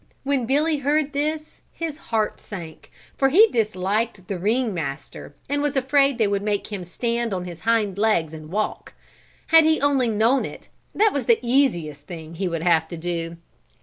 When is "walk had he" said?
8.49-9.79